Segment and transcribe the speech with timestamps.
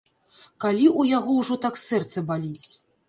[0.63, 2.67] Калі ў яго ўжо так сэрца баліць?